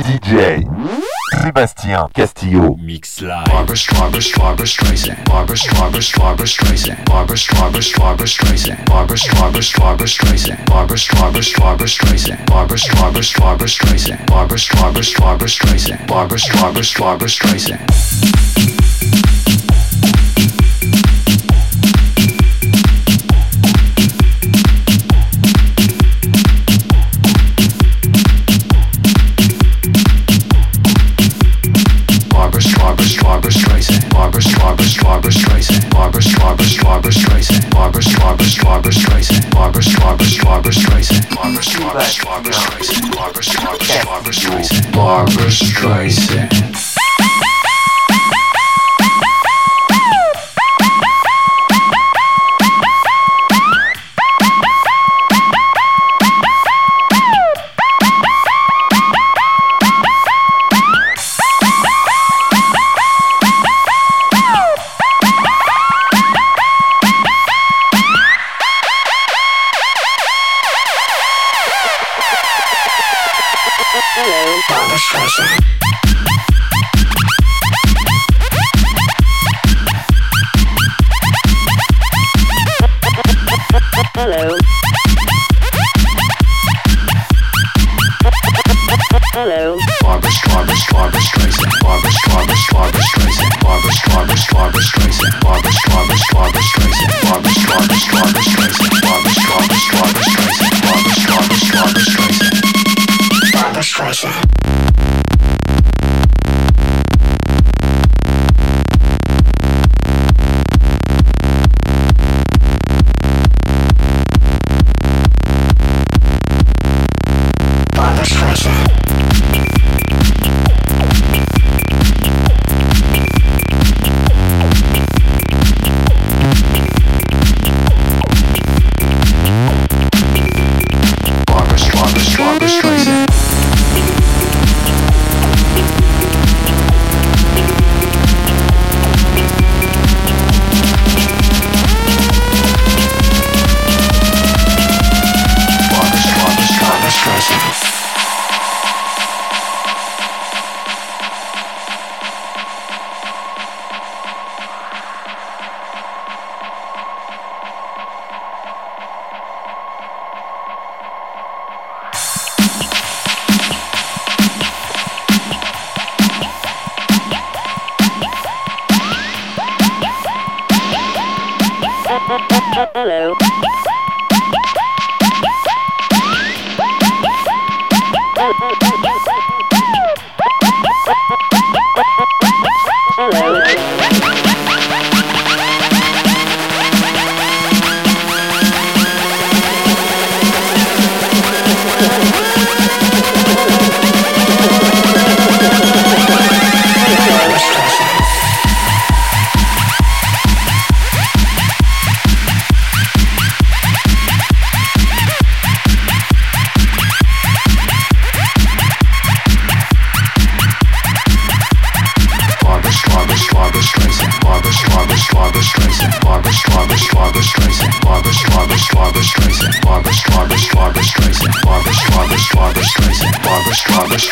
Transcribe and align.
DJ 0.00 0.64
Sébastien 1.42 2.08
Castillo. 2.14 2.76
Mix 2.80 3.20
live. 3.20 3.44
Barbara, 3.46 3.76
Barbara, 3.92 4.20
Barbra 4.36 4.66
Streisand. 4.66 5.16
Barbara, 5.24 5.56
Barbara, 5.74 6.00
Barbra 6.18 6.46
Streisand. 6.46 6.96
Barbara, 7.04 7.36
Barbara, 7.54 7.82
Barbra 7.98 8.26
Streisand. 8.26 8.76
Barbara, 8.86 9.16
Barbara, 9.34 9.62
Barbra 9.78 10.06
Streisand. 10.06 10.64
Barbara, 10.66 10.98
Barbara, 11.14 11.42
Barbra 11.58 11.86
Streisand. 11.86 12.46
Barbara, 12.46 12.78
Barbara, 12.94 13.22
Barbra 13.38 13.66
Streisand. 13.68 14.26
Barbara, 14.26 14.58
Barbara, 14.74 15.04
Barbra 15.18 15.48
Streisand. 15.48 16.06
Barbara, 16.06 16.38
Barbara, 16.54 16.84
Barbra 16.98 17.28
Streisand. 17.28 18.71
Barbra 45.12 45.50
Streisand. 45.50 46.91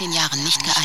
zehn 0.00 0.12
Jahren 0.12 0.42
nicht 0.42 0.64
gearbeitet. 0.64 0.79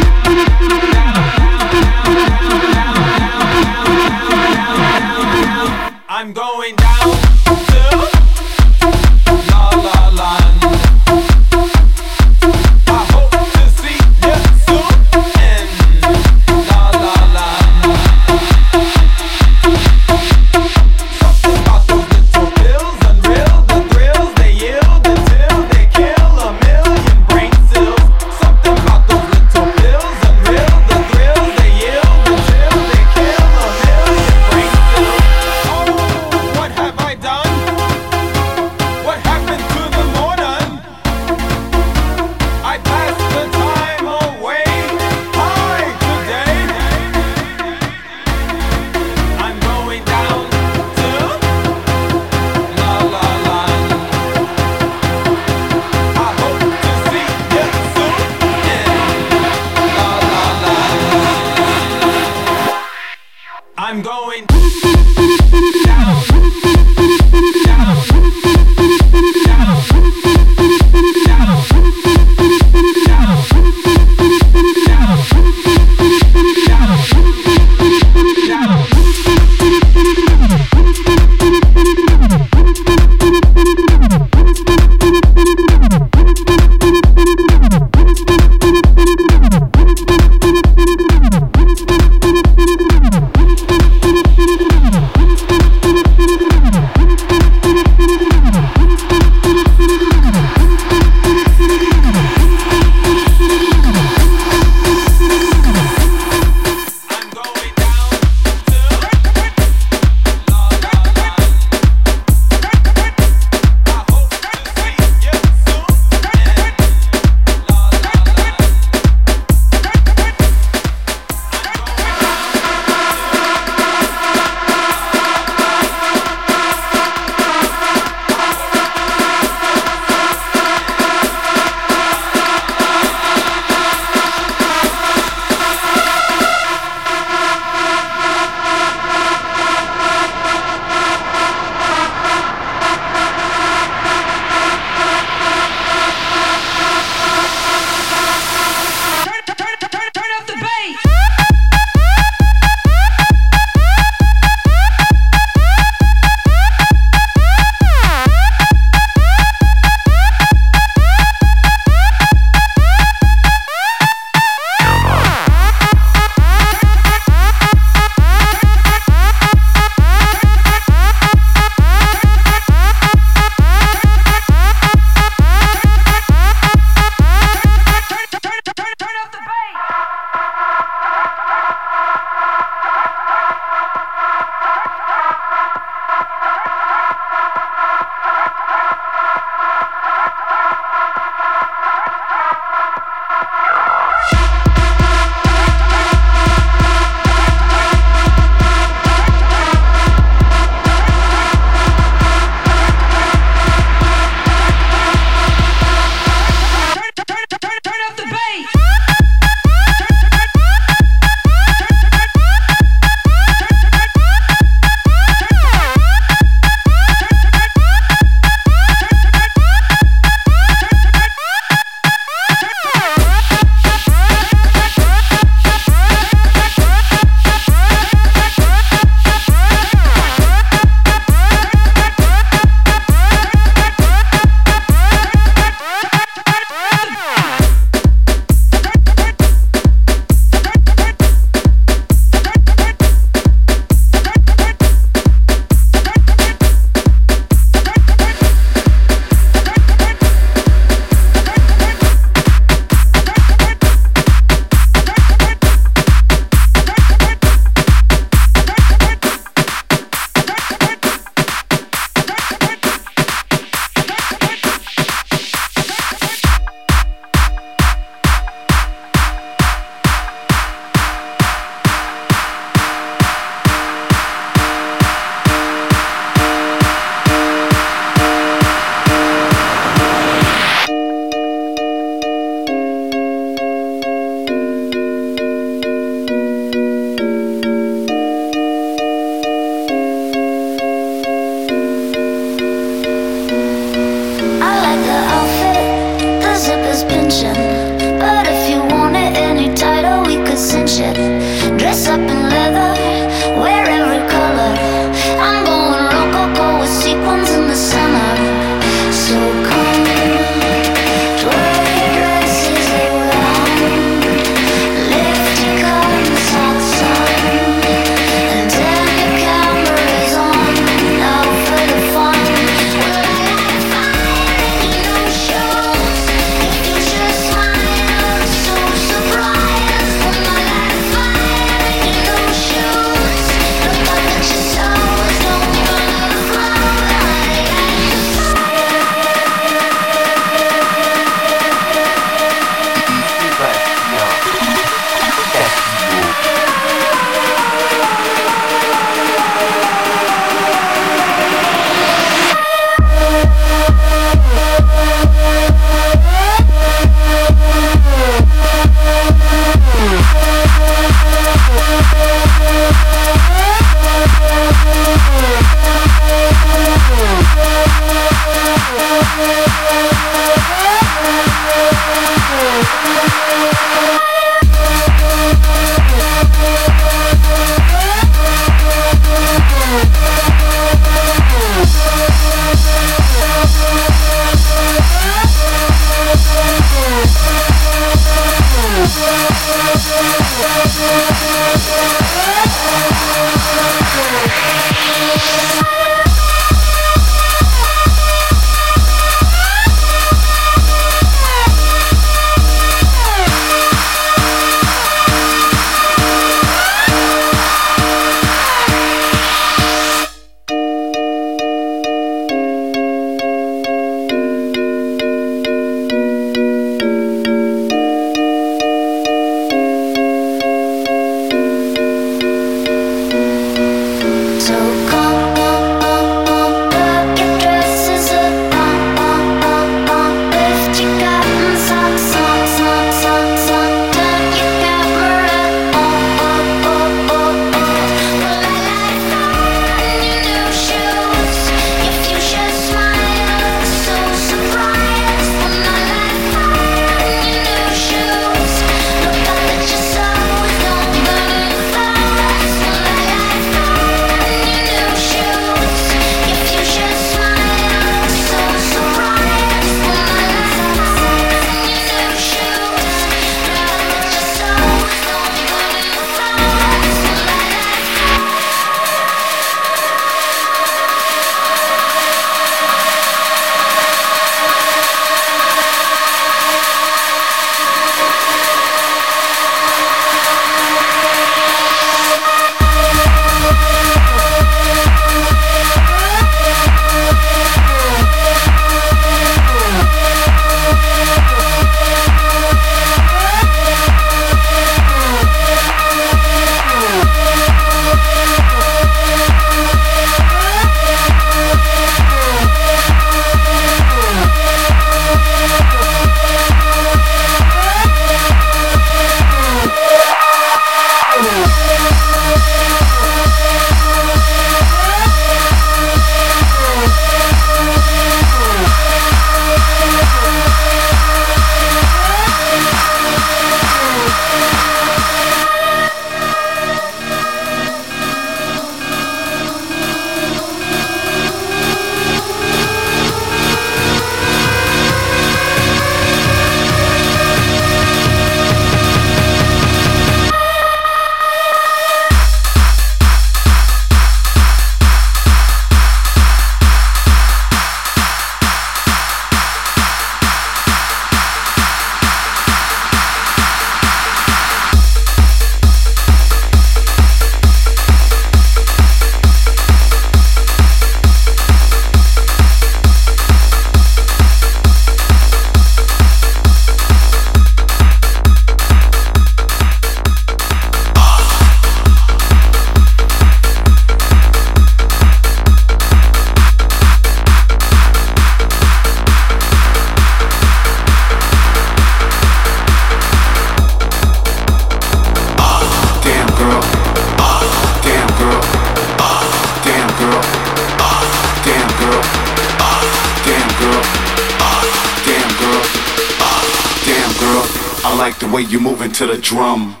To 599.09 599.25
the 599.25 599.37
drum. 599.37 600.00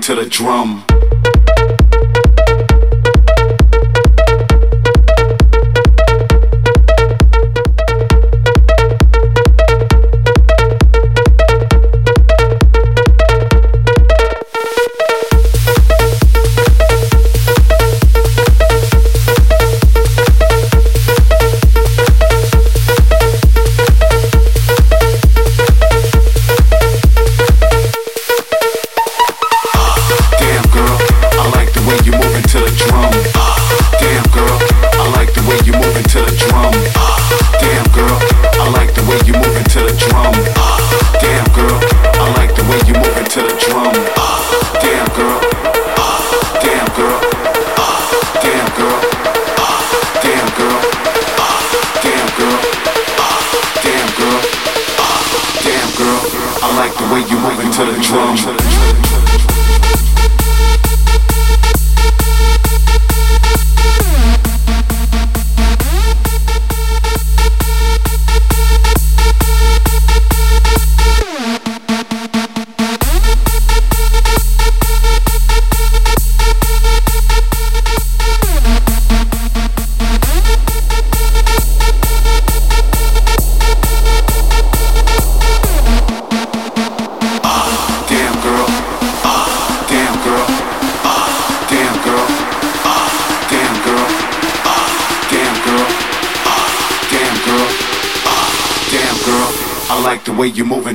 To 0.00 0.14
the 0.14 0.24
drum. 0.24 0.84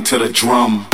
To 0.08 0.16
the 0.16 0.32
drum. 0.32 0.87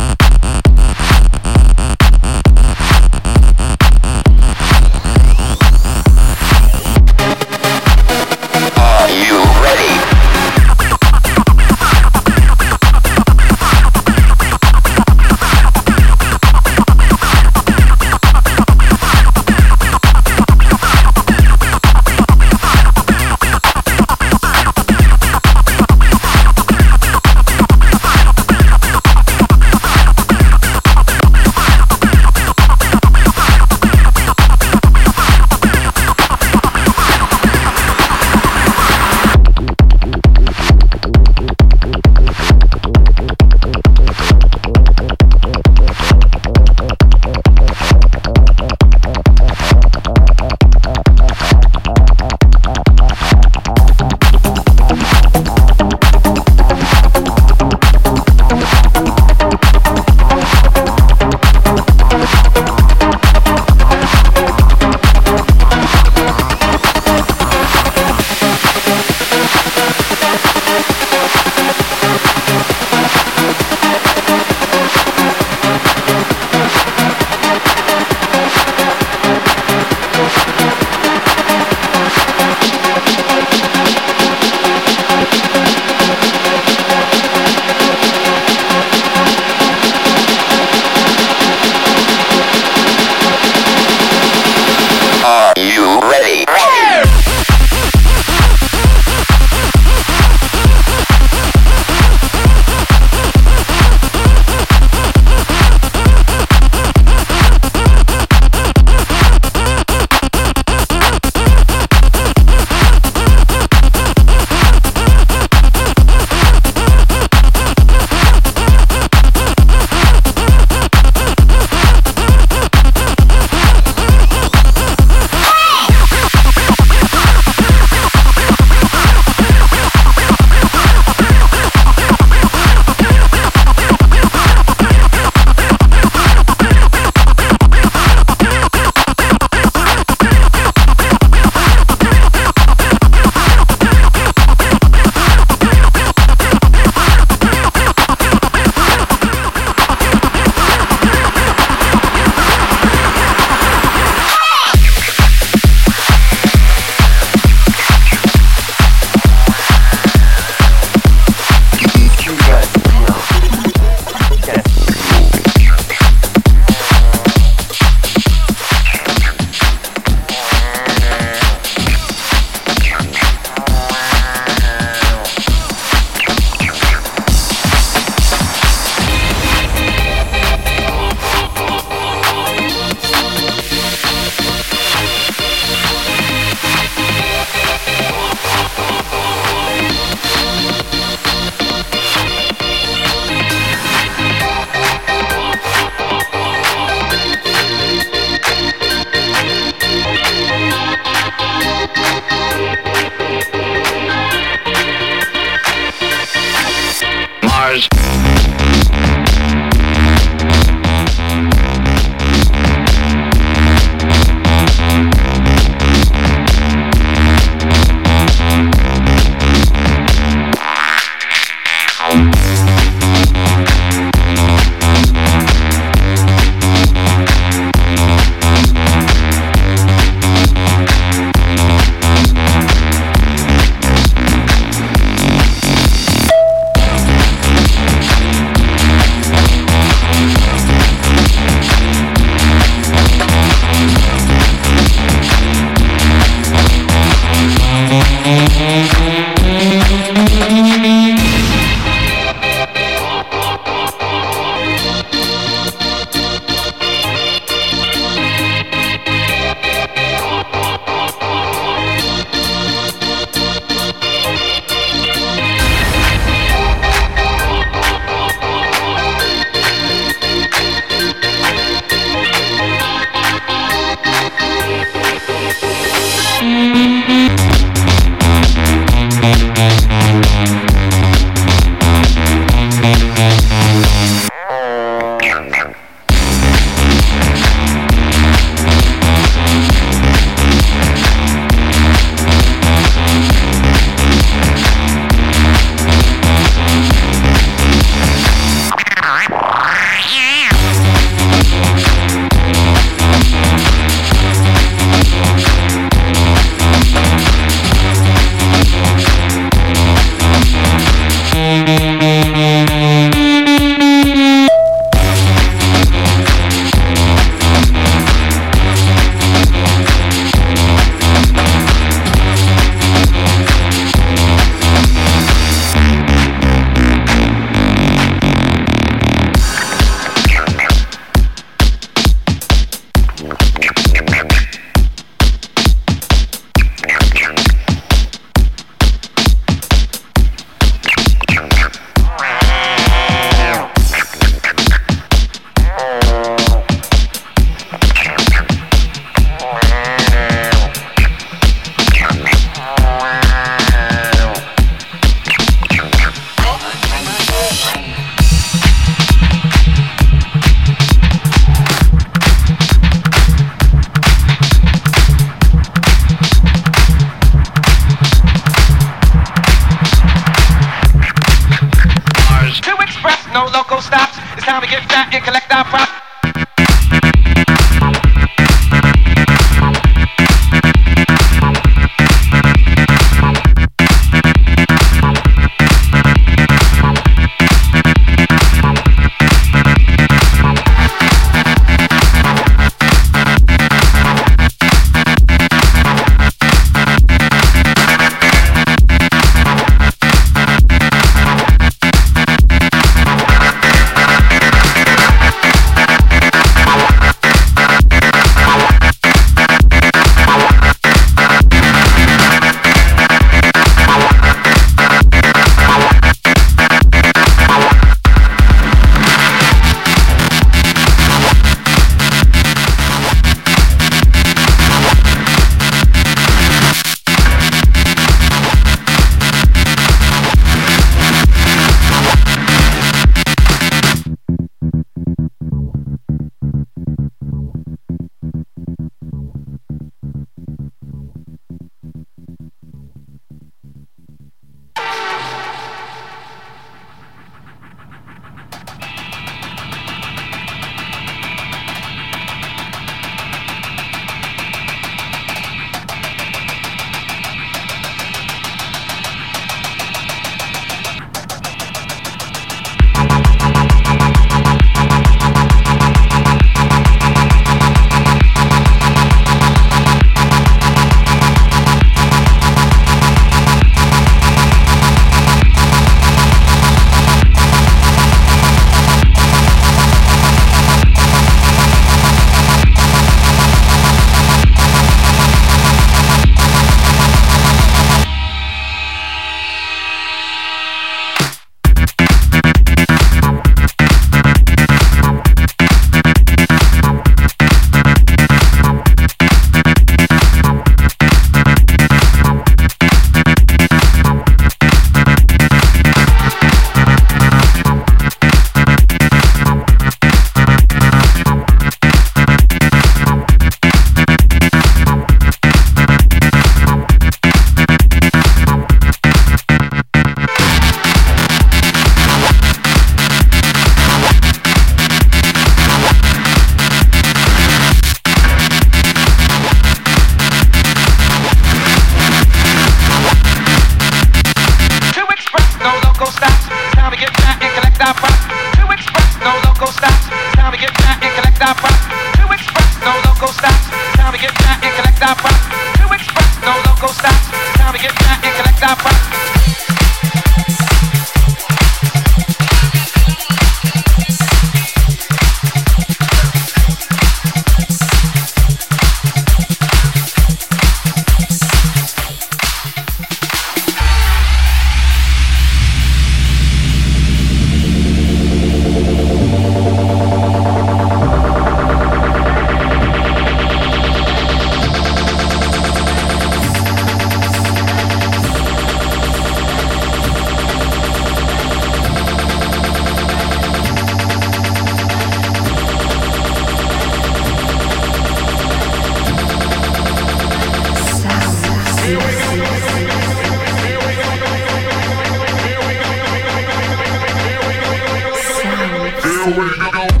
the 599.25 599.39
way 599.39 599.49
to 599.49 599.71
go. 599.71 600.00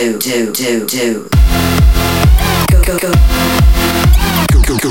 do, 0.00 0.18
do, 0.18 0.50
do, 0.52 0.86
do. 0.86 1.28
Go, 2.72 2.82
go, 2.82 2.96
go. 2.98 3.12
Go, 4.50 4.62
go, 4.66 4.76
go. 4.78 4.90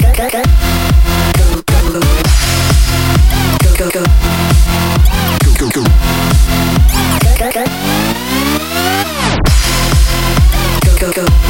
Go, 0.00 0.10
go, 0.16 0.28
go. 0.28 0.42
Go, 1.38 1.62
go, 1.68 1.78
go. 1.92 2.00
Go, 3.62 3.70
go, 3.78 3.90
go. 3.90 4.02
Go, 5.44 5.52
go, 5.58 5.70
go. 5.70 5.82
Go, 7.20 7.32
go, 7.38 7.50
go. 7.52 7.64
Go, 10.84 10.92
go, 10.98 11.12
go. 11.12 11.49